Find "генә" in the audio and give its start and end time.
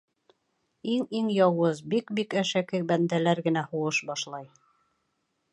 3.51-3.67